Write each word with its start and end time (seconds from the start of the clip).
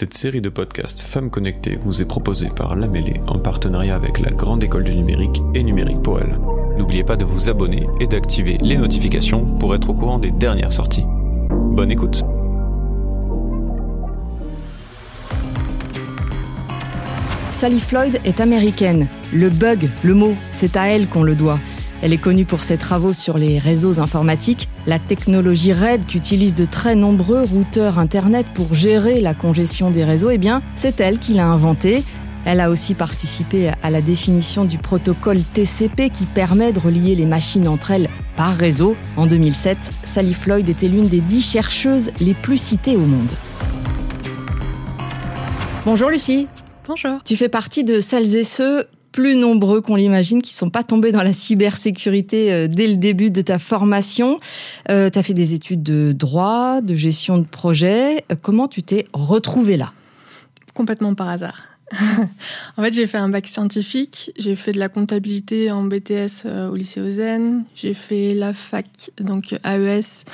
Cette 0.00 0.14
série 0.14 0.40
de 0.40 0.48
podcasts 0.48 1.02
Femmes 1.02 1.28
Connectées 1.28 1.76
vous 1.76 2.00
est 2.00 2.06
proposée 2.06 2.48
par 2.48 2.74
La 2.74 2.88
en 3.26 3.38
partenariat 3.38 3.94
avec 3.94 4.18
la 4.18 4.30
Grande 4.30 4.64
École 4.64 4.84
du 4.84 4.96
Numérique 4.96 5.42
et 5.54 5.62
Numérique 5.62 6.00
pour 6.00 6.18
elle. 6.18 6.38
N'oubliez 6.78 7.04
pas 7.04 7.16
de 7.16 7.26
vous 7.26 7.50
abonner 7.50 7.86
et 8.00 8.06
d'activer 8.06 8.56
les 8.62 8.78
notifications 8.78 9.44
pour 9.58 9.74
être 9.74 9.90
au 9.90 9.92
courant 9.92 10.18
des 10.18 10.30
dernières 10.30 10.72
sorties. 10.72 11.04
Bonne 11.50 11.90
écoute 11.90 12.22
Sally 17.50 17.78
Floyd 17.78 18.20
est 18.24 18.40
américaine. 18.40 19.06
Le 19.34 19.50
bug, 19.50 19.90
le 20.02 20.14
mot, 20.14 20.34
c'est 20.50 20.78
à 20.78 20.86
elle 20.86 21.08
qu'on 21.08 21.24
le 21.24 21.34
doit. 21.34 21.58
Elle 22.02 22.14
est 22.14 22.18
connue 22.18 22.46
pour 22.46 22.64
ses 22.64 22.78
travaux 22.78 23.12
sur 23.12 23.36
les 23.36 23.58
réseaux 23.58 24.00
informatiques, 24.00 24.68
la 24.86 24.98
technologie 24.98 25.74
RAID 25.74 26.06
qu'utilisent 26.06 26.54
de 26.54 26.64
très 26.64 26.94
nombreux 26.94 27.42
routeurs 27.42 27.98
Internet 27.98 28.46
pour 28.54 28.72
gérer 28.72 29.20
la 29.20 29.34
congestion 29.34 29.90
des 29.90 30.04
réseaux. 30.04 30.30
Eh 30.30 30.38
bien, 30.38 30.62
c'est 30.76 30.98
elle 31.00 31.18
qui 31.18 31.34
l'a 31.34 31.46
inventé. 31.46 32.02
Elle 32.46 32.60
a 32.60 32.70
aussi 32.70 32.94
participé 32.94 33.70
à 33.82 33.90
la 33.90 34.00
définition 34.00 34.64
du 34.64 34.78
protocole 34.78 35.42
TCP 35.42 36.08
qui 36.08 36.24
permet 36.24 36.72
de 36.72 36.80
relier 36.80 37.14
les 37.14 37.26
machines 37.26 37.68
entre 37.68 37.90
elles 37.90 38.08
par 38.34 38.56
réseau. 38.56 38.96
En 39.18 39.26
2007, 39.26 39.76
Sally 40.04 40.32
Floyd 40.32 40.66
était 40.70 40.88
l'une 40.88 41.08
des 41.08 41.20
dix 41.20 41.42
chercheuses 41.42 42.12
les 42.18 42.32
plus 42.32 42.56
citées 42.56 42.96
au 42.96 43.04
monde. 43.04 43.28
Bonjour 45.84 46.08
Lucie. 46.08 46.48
Bonjour. 46.86 47.20
Tu 47.24 47.36
fais 47.36 47.50
partie 47.50 47.84
de 47.84 48.00
celles 48.00 48.36
et 48.36 48.44
ceux 48.44 48.86
plus 49.12 49.36
nombreux 49.36 49.80
qu'on 49.80 49.96
l'imagine, 49.96 50.42
qui 50.42 50.54
sont 50.54 50.70
pas 50.70 50.84
tombés 50.84 51.12
dans 51.12 51.22
la 51.22 51.32
cybersécurité 51.32 52.52
euh, 52.52 52.68
dès 52.68 52.86
le 52.86 52.96
début 52.96 53.30
de 53.30 53.42
ta 53.42 53.58
formation. 53.58 54.38
Euh, 54.90 55.10
tu 55.10 55.18
as 55.18 55.22
fait 55.22 55.34
des 55.34 55.54
études 55.54 55.82
de 55.82 56.12
droit, 56.12 56.80
de 56.80 56.94
gestion 56.94 57.38
de 57.38 57.46
projet. 57.46 58.24
Euh, 58.30 58.36
comment 58.40 58.68
tu 58.68 58.82
t'es 58.82 59.04
retrouvé 59.12 59.76
là? 59.76 59.92
Complètement 60.74 61.14
par 61.14 61.28
hasard. 61.28 61.62
en 62.76 62.82
fait, 62.82 62.94
j'ai 62.94 63.08
fait 63.08 63.18
un 63.18 63.28
bac 63.28 63.48
scientifique, 63.48 64.32
j'ai 64.38 64.54
fait 64.54 64.70
de 64.70 64.78
la 64.78 64.88
comptabilité 64.88 65.72
en 65.72 65.82
BTS 65.82 66.46
au 66.70 66.76
lycée 66.76 67.00
Ozen, 67.00 67.64
j'ai 67.74 67.94
fait 67.94 68.32
la 68.32 68.54
fac, 68.54 69.10
donc 69.20 69.56
AES, 69.64 70.24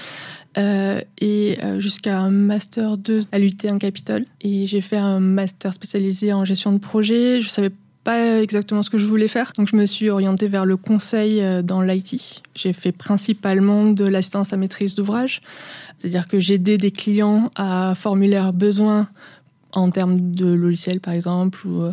et 1.23 1.59
jusqu'à 1.79 2.19
un 2.19 2.29
master 2.29 2.99
2 2.99 3.25
à 3.33 3.39
l'UT 3.39 3.57
1 3.65 3.79
Capitole. 3.79 4.27
Et 4.43 4.67
j'ai 4.67 4.83
fait 4.83 4.99
un 4.99 5.19
master 5.19 5.73
spécialisé 5.73 6.35
en 6.35 6.45
gestion 6.45 6.73
de 6.73 6.79
projet. 6.79 7.41
Je 7.41 7.49
savais 7.49 7.71
pas 8.07 8.41
exactement 8.41 8.85
ce 8.85 8.91
que 8.91 8.99
je 8.99 9.07
voulais 9.07 9.27
faire. 9.27 9.53
Donc 9.59 9.67
je 9.69 9.75
me 9.75 9.85
suis 9.85 10.11
orientée 10.11 10.47
vers 10.47 10.65
le 10.65 10.77
conseil 10.77 11.43
euh, 11.43 11.61
dans 11.61 11.83
l'IT. 11.83 12.41
J'ai 12.57 12.73
fait 12.73 12.93
principalement 12.93 13.87
de 13.87 14.05
l'assistance 14.05 14.53
à 14.53 14.57
maîtrise 14.57 14.95
d'ouvrage, 14.95 15.43
c'est-à-dire 15.99 16.29
que 16.29 16.39
j'aidais 16.39 16.79
des 16.79 16.93
clients 16.93 17.51
à 17.57 17.95
formuler 17.97 18.37
leurs 18.37 18.53
besoins 18.53 19.09
en 19.73 19.91
termes 19.91 20.33
de 20.33 20.47
logiciels 20.47 21.01
par 21.01 21.15
exemple 21.15 21.67
ou 21.67 21.83
euh, 21.83 21.93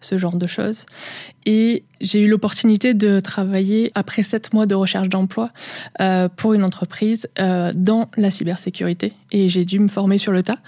ce 0.00 0.18
genre 0.18 0.36
de 0.36 0.46
choses. 0.46 0.86
Et 1.46 1.84
j'ai 2.00 2.22
eu 2.22 2.28
l'opportunité 2.28 2.94
de 2.94 3.20
travailler 3.20 3.90
après 3.94 4.22
sept 4.22 4.52
mois 4.52 4.66
de 4.66 4.74
recherche 4.74 5.08
d'emploi 5.08 5.50
euh, 6.00 6.28
pour 6.28 6.52
une 6.52 6.62
entreprise 6.62 7.28
euh, 7.38 7.72
dans 7.74 8.06
la 8.16 8.30
cybersécurité. 8.30 9.12
Et 9.32 9.48
j'ai 9.48 9.64
dû 9.64 9.78
me 9.78 9.88
former 9.88 10.18
sur 10.18 10.32
le 10.32 10.42
tas. 10.42 10.58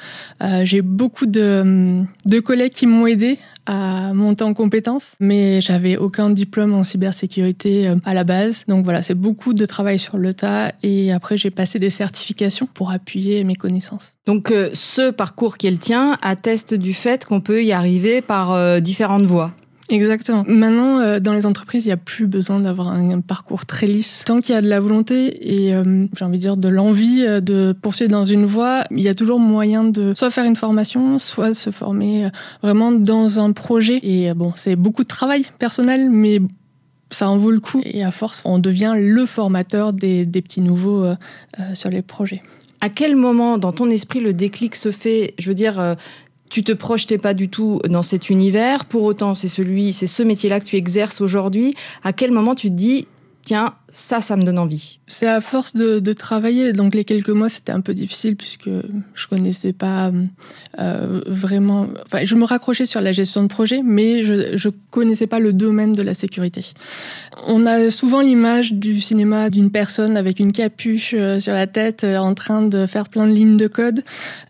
Euh, 0.42 0.64
j'ai 0.64 0.82
beaucoup 0.82 1.26
de, 1.26 2.02
de 2.24 2.40
collègues 2.40 2.72
qui 2.72 2.86
m'ont 2.86 3.06
aidé 3.06 3.38
à 3.66 4.12
monter 4.14 4.42
en 4.44 4.54
compétences, 4.54 5.14
mais 5.20 5.60
j'avais 5.60 5.96
aucun 5.96 6.30
diplôme 6.30 6.74
en 6.74 6.82
cybersécurité 6.82 7.88
euh, 7.88 7.96
à 8.04 8.14
la 8.14 8.24
base. 8.24 8.64
Donc 8.66 8.84
voilà, 8.84 9.02
c'est 9.02 9.14
beaucoup 9.14 9.54
de 9.54 9.64
travail 9.66 9.98
sur 9.98 10.18
le 10.18 10.34
tas. 10.34 10.72
Et 10.82 11.12
après, 11.12 11.36
j'ai 11.36 11.50
passé 11.50 11.78
des 11.78 11.90
certifications 11.90 12.66
pour 12.66 12.90
appuyer 12.90 13.44
mes 13.44 13.54
connaissances. 13.54 14.14
Donc 14.30 14.52
euh, 14.52 14.70
ce 14.74 15.10
parcours 15.10 15.58
qui 15.58 15.66
est 15.66 15.72
le 15.72 15.78
tien 15.78 16.16
atteste 16.22 16.72
du 16.72 16.94
fait 16.94 17.24
qu'on 17.24 17.40
peut 17.40 17.64
y 17.64 17.72
arriver 17.72 18.22
par 18.22 18.52
euh, 18.52 18.78
différentes 18.78 19.24
voies. 19.24 19.50
Exactement. 19.88 20.44
Maintenant, 20.46 21.00
euh, 21.00 21.18
dans 21.18 21.32
les 21.32 21.46
entreprises, 21.46 21.84
il 21.84 21.88
n'y 21.88 21.94
a 21.94 21.96
plus 21.96 22.28
besoin 22.28 22.60
d'avoir 22.60 22.90
un, 22.90 23.22
parcours 23.22 23.66
très 23.66 23.88
lisse. 23.88 24.22
Tant 24.24 24.38
qu'il 24.38 24.54
y 24.54 24.58
a 24.58 24.62
de 24.62 24.68
la 24.68 24.78
volonté 24.78 25.66
et, 25.66 25.74
j'ai 26.16 26.24
envie 26.24 26.38
de 26.38 26.40
dire, 26.40 26.56
de 26.56 26.68
l'envie 26.68 27.26
de 27.42 27.72
poursuivre 27.72 28.12
dans 28.12 28.24
une 28.24 28.44
voie, 28.44 28.84
il 28.92 29.00
y 29.00 29.08
a 29.08 29.16
toujours 29.16 29.40
moyen 29.40 29.82
de 29.82 30.12
soit 30.14 30.30
faire 30.30 30.44
une 30.44 30.54
formation, 30.54 31.18
soit 31.18 31.52
se 31.52 31.70
former 31.70 32.28
vraiment 32.62 32.92
dans 32.92 33.40
un 33.40 33.50
projet. 33.50 33.98
Et 34.04 34.32
bon, 34.32 34.52
c'est 34.54 34.76
beaucoup 34.76 35.02
de 35.02 35.08
travail 35.08 35.44
personnel, 35.58 36.08
mais 36.08 36.40
ça 37.10 37.28
en 37.28 37.36
vaut 37.36 37.50
le 37.50 37.58
coup. 37.58 37.80
Et 37.82 38.04
à 38.04 38.12
force, 38.12 38.42
on 38.44 38.60
devient 38.60 38.94
le 38.96 39.26
formateur 39.26 39.92
des 39.92 40.24
petits 40.24 40.60
nouveaux 40.60 41.04
sur 41.74 41.90
les 41.90 42.02
projets. 42.02 42.44
À 42.80 42.88
quel 42.88 43.16
moment 43.16 43.58
dans 43.58 43.72
ton 43.72 43.90
esprit 43.90 44.20
le 44.20 44.32
déclic 44.32 44.74
se 44.74 44.90
fait? 44.90 45.34
Je 45.38 45.48
veux 45.48 45.54
dire, 45.54 45.96
tu 46.50 46.64
te 46.64 46.72
projetais 46.72 47.18
pas 47.18 47.32
du 47.32 47.48
tout 47.48 47.80
dans 47.88 48.02
cet 48.02 48.28
univers. 48.28 48.84
Pour 48.84 49.04
autant, 49.04 49.34
c'est 49.34 49.48
celui, 49.48 49.92
c'est 49.92 50.06
ce 50.06 50.22
métier-là 50.22 50.60
que 50.60 50.64
tu 50.64 50.76
exerces 50.76 51.20
aujourd'hui. 51.20 51.74
À 52.02 52.12
quel 52.12 52.32
moment 52.32 52.54
tu 52.54 52.68
te 52.68 52.74
dis, 52.74 53.06
tiens, 53.44 53.74
ça, 53.92 54.20
ça 54.20 54.36
me 54.36 54.42
donne 54.42 54.58
envie 54.58 55.00
C'est 55.08 55.26
à 55.26 55.40
force 55.40 55.74
de, 55.74 55.98
de, 55.98 56.12
travailler. 56.12 56.72
Donc 56.72 56.94
les 56.94 57.04
quelques 57.04 57.30
mois, 57.30 57.48
c'était 57.48 57.72
un 57.72 57.80
peu 57.80 57.94
difficile 57.94 58.36
puisque 58.36 58.70
je 59.14 59.26
connaissais 59.26 59.72
pas 59.72 60.12
euh, 60.78 61.20
vraiment. 61.26 61.88
Enfin, 62.06 62.24
je 62.24 62.34
me 62.36 62.44
raccrochais 62.44 62.86
sur 62.86 63.00
la 63.00 63.12
gestion 63.12 63.42
de 63.42 63.48
projet, 63.48 63.82
mais 63.84 64.22
je 64.22 64.56
je 64.56 64.68
connaissais 64.90 65.26
pas 65.26 65.38
le 65.38 65.52
domaine 65.52 65.92
de 65.92 66.02
la 66.02 66.14
sécurité. 66.14 66.64
On 67.46 67.66
a 67.66 67.90
souvent 67.90 68.20
l'image 68.20 68.72
du 68.72 69.00
cinéma 69.00 69.50
d'une 69.50 69.70
personne 69.70 70.16
avec 70.16 70.40
une 70.40 70.52
capuche 70.52 71.14
euh, 71.16 71.40
sur 71.40 71.52
la 71.52 71.66
tête 71.66 72.04
euh, 72.04 72.18
en 72.18 72.34
train 72.34 72.62
de 72.62 72.86
faire 72.86 73.08
plein 73.08 73.26
de 73.26 73.32
lignes 73.32 73.56
de 73.56 73.66
code. 73.66 74.02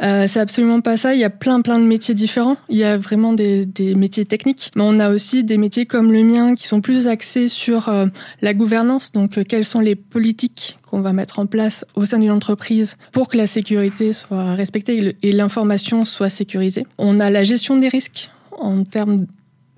Euh, 0.03 0.27
c'est 0.29 0.41
absolument 0.41 0.81
pas 0.81 0.97
ça. 0.97 1.15
Il 1.15 1.21
y 1.21 1.25
a 1.25 1.31
plein 1.31 1.61
plein 1.61 1.79
de 1.79 1.85
métiers 1.85 2.15
différents. 2.15 2.57
Il 2.69 2.77
y 2.77 2.85
a 2.85 2.97
vraiment 2.97 3.33
des, 3.33 3.67
des 3.67 3.95
métiers 3.95 4.25
techniques, 4.25 4.71
mais 4.77 4.83
on 4.85 4.99
a 4.99 5.11
aussi 5.11 5.45
des 5.45 5.57
métiers 5.57 5.87
comme 5.87 6.13
le 6.13 6.23
mien 6.23 6.55
qui 6.55 6.67
sont 6.67 6.81
plus 6.81 7.07
axés 7.07 7.49
sur 7.49 7.89
euh, 7.89 8.07
la 8.43 8.55
gouvernance. 8.55 9.13
Donc 9.13 9.30
donc, 9.35 9.47
quelles 9.47 9.65
sont 9.65 9.81
les 9.81 9.95
politiques 9.95 10.79
qu'on 10.87 11.01
va 11.01 11.13
mettre 11.13 11.39
en 11.39 11.47
place 11.47 11.85
au 11.95 12.05
sein 12.05 12.19
d'une 12.19 12.31
entreprise 12.31 12.97
pour 13.13 13.29
que 13.29 13.37
la 13.37 13.47
sécurité 13.47 14.13
soit 14.13 14.55
respectée 14.55 15.17
et 15.23 15.33
l'information 15.33 16.05
soit 16.05 16.31
sécurisée? 16.31 16.87
On 16.99 17.21
a 17.21 17.31
la 17.31 17.45
gestion 17.45 17.77
des 17.77 17.89
risques 17.89 18.31
en 18.59 18.85
termes 18.85 19.27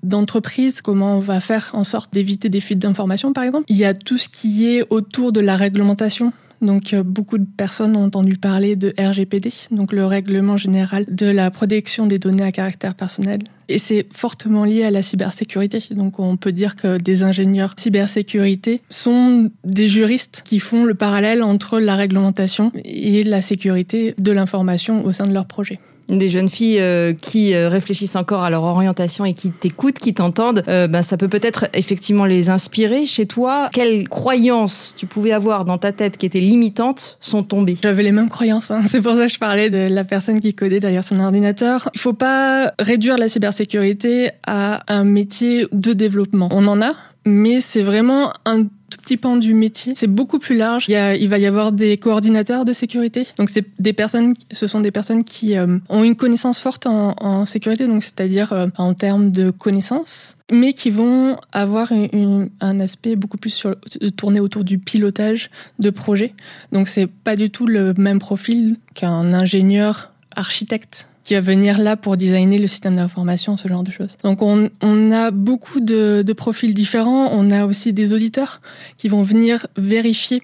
d'entreprise, 0.03 0.81
comment 0.81 1.17
on 1.17 1.19
va 1.19 1.39
faire 1.39 1.71
en 1.73 1.83
sorte 1.83 2.13
d'éviter 2.13 2.49
des 2.49 2.59
fuites 2.59 2.79
d'informations, 2.79 3.31
par 3.31 3.45
exemple. 3.45 3.65
Il 3.69 3.77
y 3.77 3.85
a 3.85 3.93
tout 3.93 4.17
ce 4.17 4.27
qui 4.27 4.67
est 4.67 4.83
autour 4.89 5.31
de 5.31 5.39
la 5.39 5.55
réglementation. 5.55 6.33
Donc, 6.61 6.93
euh, 6.93 7.03
beaucoup 7.03 7.37
de 7.37 7.45
personnes 7.45 7.95
ont 7.95 8.05
entendu 8.05 8.37
parler 8.37 8.75
de 8.75 8.93
RGPD, 8.97 9.49
donc 9.71 9.91
le 9.91 10.05
règlement 10.05 10.57
général 10.57 11.05
de 11.07 11.27
la 11.27 11.51
protection 11.51 12.05
des 12.05 12.19
données 12.19 12.43
à 12.43 12.51
caractère 12.51 12.95
personnel. 12.95 13.39
Et 13.69 13.77
c'est 13.77 14.05
fortement 14.11 14.65
lié 14.65 14.83
à 14.83 14.91
la 14.91 15.03
cybersécurité. 15.03 15.79
Donc 15.91 16.19
on 16.19 16.37
peut 16.37 16.51
dire 16.51 16.75
que 16.75 16.97
des 16.97 17.23
ingénieurs 17.23 17.73
cybersécurité 17.77 18.81
sont 18.89 19.49
des 19.63 19.87
juristes 19.87 20.41
qui 20.43 20.59
font 20.59 20.83
le 20.83 20.93
parallèle 20.93 21.43
entre 21.43 21.79
la 21.79 21.95
réglementation 21.95 22.71
et 22.83 23.23
la 23.23 23.41
sécurité 23.41 24.15
de 24.17 24.31
l'information 24.31 25.05
au 25.05 25.11
sein 25.11 25.27
de 25.27 25.33
leur 25.33 25.45
projet 25.45 25.79
des 26.09 26.29
jeunes 26.29 26.49
filles 26.49 26.79
euh, 26.79 27.13
qui 27.13 27.53
euh, 27.53 27.69
réfléchissent 27.69 28.15
encore 28.15 28.43
à 28.43 28.49
leur 28.49 28.63
orientation 28.63 29.25
et 29.25 29.33
qui 29.33 29.51
t'écoutent, 29.51 29.99
qui 29.99 30.13
t'entendent, 30.13 30.63
euh, 30.67 30.87
ben, 30.87 31.01
ça 31.01 31.17
peut 31.17 31.27
peut-être 31.27 31.67
effectivement 31.73 32.25
les 32.25 32.49
inspirer. 32.49 33.05
Chez 33.05 33.25
toi, 33.25 33.69
quelles 33.73 34.07
croyances 34.07 34.93
tu 34.97 35.05
pouvais 35.05 35.31
avoir 35.31 35.65
dans 35.65 35.77
ta 35.77 35.91
tête 35.91 36.17
qui 36.17 36.25
étaient 36.25 36.39
limitantes 36.39 37.17
sont 37.19 37.43
tombées? 37.43 37.77
J'avais 37.81 38.03
les 38.03 38.11
mêmes 38.11 38.29
croyances. 38.29 38.71
Hein. 38.71 38.81
C'est 38.87 39.01
pour 39.01 39.15
ça 39.15 39.27
que 39.27 39.33
je 39.33 39.39
parlais 39.39 39.69
de 39.69 39.87
la 39.93 40.03
personne 40.03 40.39
qui 40.39 40.53
codait 40.53 40.79
derrière 40.79 41.03
son 41.03 41.19
ordinateur. 41.19 41.89
Il 41.93 41.99
faut 41.99 42.13
pas 42.13 42.73
réduire 42.79 43.17
la 43.17 43.27
cybersécurité 43.27 44.29
à 44.45 44.81
un 44.93 45.03
métier 45.03 45.67
de 45.71 45.93
développement. 45.93 46.49
On 46.51 46.67
en 46.67 46.81
a, 46.81 46.93
mais 47.25 47.61
c'est 47.61 47.83
vraiment 47.83 48.33
un 48.45 48.63
tout 48.63 48.99
petit 49.01 49.17
pan 49.17 49.37
du 49.37 49.53
métier. 49.53 49.93
C'est 49.95 50.07
beaucoup 50.07 50.39
plus 50.39 50.55
large. 50.55 50.85
Il, 50.87 50.91
y 50.91 50.95
a, 50.95 51.15
il 51.15 51.27
va 51.27 51.39
y 51.39 51.45
avoir 51.45 51.71
des 51.71 51.97
coordinateurs 51.97 52.63
de 52.65 52.73
sécurité. 52.73 53.25
Donc 53.37 53.49
c'est 53.49 53.65
des 53.79 53.93
personnes, 53.93 54.35
ce 54.51 54.67
sont 54.67 54.81
des 54.81 54.91
personnes 54.91 55.23
qui 55.23 55.57
euh, 55.57 55.79
ont 55.89 56.03
une 56.03 56.15
connaissance 56.15 56.59
forte 56.59 56.85
en, 56.85 57.45
sécurité, 57.45 57.87
donc 57.87 58.03
c'est-à-dire 58.03 58.53
euh, 58.53 58.67
en 58.77 58.93
termes 58.93 59.31
de 59.31 59.51
connaissances, 59.51 60.37
mais 60.51 60.73
qui 60.73 60.91
vont 60.91 61.37
avoir 61.51 61.91
un 61.91 62.79
aspect 62.79 63.15
beaucoup 63.15 63.37
plus 63.37 63.49
sur, 63.49 63.75
tourné 64.15 64.39
autour 64.39 64.63
du 64.63 64.77
pilotage 64.77 65.49
de 65.79 65.89
projet. 65.89 66.33
Donc 66.71 66.87
c'est 66.87 67.07
pas 67.07 67.35
du 67.35 67.49
tout 67.49 67.65
le 67.65 67.93
même 67.97 68.19
profil 68.19 68.77
qu'un 68.93 69.33
ingénieur 69.33 70.11
architecte 70.35 71.07
qui 71.23 71.35
va 71.35 71.41
venir 71.41 71.79
là 71.79 71.95
pour 71.95 72.17
designer 72.17 72.59
le 72.59 72.67
système 72.67 72.95
d'information, 72.95 73.57
ce 73.57 73.67
genre 73.67 73.83
de 73.83 73.91
choses. 73.91 74.17
Donc 74.23 74.41
on, 74.41 74.69
on 74.81 75.11
a 75.11 75.31
beaucoup 75.31 75.79
de, 75.79 76.21
de, 76.25 76.33
profils 76.33 76.73
différents. 76.73 77.29
On 77.31 77.49
a 77.51 77.65
aussi 77.65 77.93
des 77.93 78.13
auditeurs 78.13 78.61
qui 78.97 79.07
vont 79.07 79.23
venir 79.23 79.67
vérifier 79.77 80.41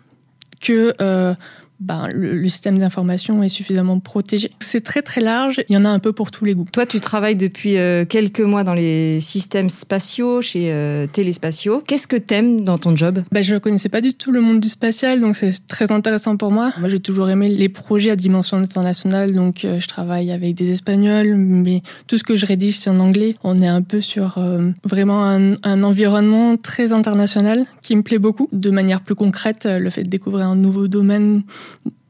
que 0.61 0.93
euh, 1.01 1.33
ben, 1.79 2.09
le, 2.13 2.47
système 2.47 2.79
d'information 2.79 3.41
est 3.43 3.49
suffisamment 3.49 3.99
protégé. 3.99 4.51
C'est 4.59 4.83
très 4.83 5.01
très 5.01 5.21
large, 5.21 5.61
il 5.69 5.75
y 5.75 5.77
en 5.77 5.85
a 5.85 5.89
un 5.89 5.99
peu 5.99 6.13
pour 6.13 6.31
tous 6.31 6.45
les 6.45 6.53
goûts. 6.53 6.67
Toi, 6.71 6.85
tu 6.85 6.99
travailles 6.99 7.35
depuis 7.35 7.77
euh, 7.77 8.05
quelques 8.05 8.41
mois 8.41 8.63
dans 8.63 8.73
les 8.73 9.19
systèmes 9.21 9.69
spatiaux, 9.69 10.41
chez 10.41 10.71
euh, 10.71 11.07
Téléspatiaux. 11.07 11.83
Qu'est-ce 11.85 12.07
que 12.07 12.15
t'aimes 12.15 12.61
dans 12.61 12.77
ton 12.77 12.95
job? 12.95 13.23
Ben, 13.31 13.43
Je 13.43 13.53
ne 13.53 13.59
connaissais 13.59 13.89
pas 13.89 14.01
du 14.01 14.13
tout 14.13 14.31
le 14.31 14.41
monde 14.41 14.59
du 14.59 14.69
spatial, 14.69 15.21
donc 15.21 15.35
c'est 15.35 15.67
très 15.67 15.91
intéressant 15.91 16.37
pour 16.37 16.51
moi. 16.51 16.71
Moi, 16.79 16.89
j'ai 16.89 16.99
toujours 16.99 17.29
aimé 17.29 17.49
les 17.49 17.69
projets 17.69 18.11
à 18.11 18.15
dimension 18.15 18.57
internationale, 18.57 19.33
donc 19.33 19.61
je 19.63 19.87
travaille 19.87 20.31
avec 20.31 20.55
des 20.55 20.71
Espagnols, 20.71 21.35
mais 21.35 21.81
tout 22.07 22.17
ce 22.17 22.23
que 22.23 22.35
je 22.35 22.45
rédige, 22.45 22.79
c'est 22.79 22.89
en 22.89 22.99
anglais. 22.99 23.35
On 23.43 23.59
est 23.59 23.67
un 23.67 23.81
peu 23.81 24.01
sur 24.01 24.39
vraiment 24.83 25.23
un, 25.23 25.53
un 25.63 25.83
environnement 25.83 26.57
très 26.57 26.93
international 26.93 27.65
qui 27.81 27.95
me 27.95 28.01
plaît 28.01 28.19
beaucoup. 28.19 28.49
De 28.51 28.69
manière 28.69 29.01
plus 29.01 29.15
concrète, 29.15 29.65
le 29.65 29.89
fait 29.89 30.03
de 30.03 30.09
découvrir 30.09 30.47
un 30.47 30.55
nouveau 30.55 30.87
domaine 30.87 31.43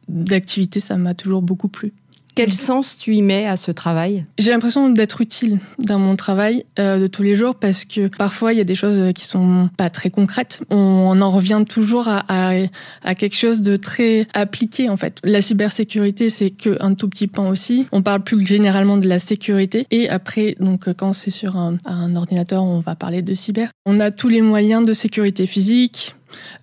d'activité, 0.07 0.79
ça 0.79 0.97
m'a 0.97 1.13
toujours 1.13 1.41
beaucoup 1.41 1.67
plu. 1.67 1.93
Quel 2.35 2.53
sens 2.53 2.97
tu 2.97 3.15
y 3.15 3.21
mets 3.21 3.45
à 3.47 3.57
ce 3.57 3.69
travail? 3.69 4.23
J'ai 4.37 4.51
l'impression 4.51 4.89
d'être 4.89 5.19
utile 5.19 5.59
dans 5.79 5.99
mon 5.99 6.15
travail 6.15 6.63
euh, 6.79 6.97
de 6.97 7.07
tous 7.07 7.21
les 7.21 7.35
jours 7.35 7.55
parce 7.55 7.83
que 7.83 8.07
parfois 8.07 8.53
il 8.53 8.57
y 8.57 8.61
a 8.61 8.65
des 8.65 8.75
choses 8.75 9.11
qui 9.13 9.25
sont 9.25 9.69
pas 9.75 9.89
très 9.89 10.09
concrètes. 10.09 10.61
On 10.69 11.19
en 11.19 11.31
revient 11.31 11.65
toujours 11.67 12.07
à, 12.07 12.23
à, 12.29 13.15
quelque 13.15 13.35
chose 13.35 13.61
de 13.61 13.75
très 13.75 14.25
appliqué 14.33 14.87
en 14.87 14.95
fait. 14.95 15.19
La 15.25 15.41
cybersécurité 15.41 16.29
c'est 16.29 16.51
que 16.51 16.77
un 16.79 16.93
tout 16.93 17.09
petit 17.09 17.27
pan 17.27 17.49
aussi. 17.49 17.87
On 17.91 18.03
parle 18.03 18.23
plus 18.23 18.45
généralement 18.47 18.95
de 18.97 19.09
la 19.09 19.19
sécurité 19.19 19.85
et 19.91 20.07
après 20.07 20.55
donc 20.61 20.93
quand 20.93 21.11
c'est 21.11 21.31
sur 21.31 21.57
un, 21.57 21.75
un 21.83 22.15
ordinateur 22.15 22.63
on 22.63 22.79
va 22.79 22.95
parler 22.95 23.21
de 23.21 23.33
cyber. 23.33 23.69
On 23.85 23.99
a 23.99 24.11
tous 24.11 24.29
les 24.29 24.41
moyens 24.41 24.85
de 24.85 24.93
sécurité 24.93 25.45
physique, 25.45 26.15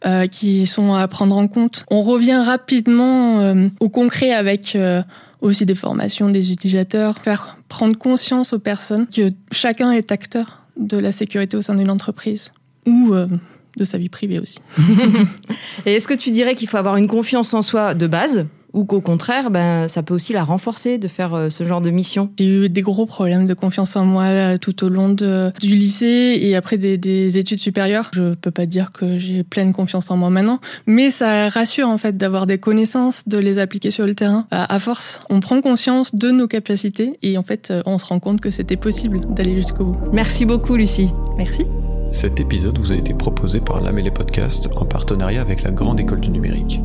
euh, 0.05 0.27
qui 0.27 0.67
sont 0.67 0.95
à 0.95 1.07
prendre 1.09 1.37
en 1.37 1.49
compte. 1.49 1.85
On 1.91 2.03
revient 2.03 2.41
rapidement 2.45 3.41
euh, 3.41 3.69
au 3.81 3.89
concret 3.89 4.33
avec 4.33 4.77
euh, 4.77 5.03
aussi 5.41 5.67
des 5.67 5.75
formations 5.75 6.31
des 6.31 6.53
utilisateurs, 6.53 7.19
faire 7.23 7.59
prendre 7.69 7.97
conscience 7.97 8.53
aux 8.53 8.59
personnes 8.59 9.07
que 9.07 9.33
chacun 9.53 9.93
est 9.93 10.13
acteur 10.13 10.63
de 10.77 10.99
la 10.99 11.13
sécurité 11.13 11.57
au 11.57 11.61
sein 11.61 11.75
d'une 11.75 11.91
entreprise 11.91 12.53
ou 12.87 13.15
de 13.15 13.85
sa 13.85 13.99
vie 13.99 14.09
privée 14.09 14.39
aussi. 14.39 14.59
Et 15.87 15.95
est-ce 15.95 16.07
que 16.07 16.15
tu 16.15 16.31
dirais 16.31 16.55
qu'il 16.55 16.69
faut 16.69 16.77
avoir 16.77 16.97
une 16.97 17.09
confiance 17.09 17.53
en 17.55 17.63
soi 17.63 17.95
de 17.95 18.07
base? 18.07 18.47
Ou 18.73 18.85
qu'au 18.85 19.01
contraire, 19.01 19.51
ben, 19.51 19.89
ça 19.89 20.03
peut 20.03 20.15
aussi 20.15 20.33
la 20.33 20.45
renforcer 20.45 20.99
de 20.99 21.09
faire 21.09 21.35
euh, 21.35 21.51
ce 21.51 21.65
genre 21.65 21.81
de 21.81 21.91
mission 21.91 22.31
J'ai 22.39 22.47
eu 22.47 22.69
des 22.69 22.83
gros 22.83 23.07
problèmes 23.07 23.47
de 23.47 23.55
confiance 23.55 23.97
en 23.97 24.05
moi 24.05 24.25
euh, 24.25 24.57
tout 24.59 24.85
au 24.85 24.89
long 24.89 25.09
de, 25.09 25.53
du 25.61 25.75
lycée 25.75 26.39
et 26.41 26.57
après 26.57 26.79
des, 26.79 26.99
des, 26.99 27.39
études 27.39 27.59
supérieures. 27.59 28.11
Je 28.15 28.35
peux 28.35 28.51
pas 28.51 28.67
dire 28.67 28.93
que 28.93 29.19
j'ai 29.19 29.45
pleine 29.45 29.73
confiance 29.73 30.11
en 30.11 30.17
moi 30.17 30.31
maintenant, 30.31 30.61
mais 30.87 31.11
ça 31.11 31.49
rassure 31.49 31.89
en 31.89 31.99
fait 31.99 32.17
d'avoir 32.17 32.47
des 32.47 32.59
connaissances, 32.59 33.27
de 33.29 33.39
les 33.39 33.59
appliquer 33.59 33.91
sur 33.91 34.07
le 34.07 34.15
terrain. 34.15 34.47
À, 34.51 34.79
force, 34.79 35.23
on 35.31 35.41
prend 35.41 35.61
conscience 35.61 36.15
de 36.15 36.31
nos 36.31 36.47
capacités 36.47 37.19
et 37.23 37.39
en 37.39 37.43
fait, 37.43 37.71
euh, 37.71 37.83
on 37.87 37.99
se 37.99 38.07
rend 38.07 38.21
compte 38.21 38.41
que 38.41 38.51
c'était 38.51 38.77
possible 38.77 39.21
d'aller 39.35 39.55
jusqu'au 39.55 39.85
bout. 39.85 39.99
Merci 40.13 40.45
beaucoup, 40.45 40.77
Lucie. 40.77 41.11
Merci. 41.37 41.65
Cet 42.11 42.41
épisode 42.41 42.79
vous 42.79 42.93
a 42.93 42.97
été 42.97 43.15
proposé 43.15 43.61
par 43.61 43.81
l'Amélé 43.81 44.11
Podcast 44.11 44.71
en 44.77 44.85
partenariat 44.85 45.41
avec 45.41 45.63
la 45.63 45.71
Grande 45.71 46.01
École 46.01 46.21
du 46.21 46.31
Numérique. 46.31 46.81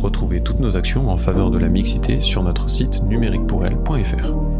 Retrouvez 0.00 0.40
toutes 0.40 0.60
nos 0.60 0.78
actions 0.78 1.10
en 1.10 1.18
faveur 1.18 1.50
de 1.50 1.58
la 1.58 1.68
mixité 1.68 2.20
sur 2.20 2.42
notre 2.42 2.70
site 2.70 3.02
numériquepourelle.fr. 3.02 4.59